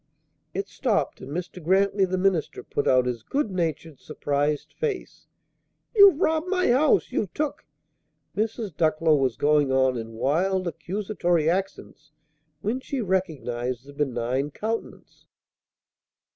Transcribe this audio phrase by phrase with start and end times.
[0.55, 1.63] It stopped, and Mr.
[1.63, 5.27] Grantly, the minister, put out his good natured, surprised face.
[5.95, 7.11] "You've robbed my house!
[7.11, 7.63] You've took"
[8.35, 8.75] Mrs.
[8.75, 12.13] Ducklow was going on in wild, accusatory accents,
[12.61, 15.27] when she recognized the benign countenance.